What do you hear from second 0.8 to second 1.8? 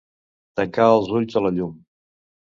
els ulls a la llum.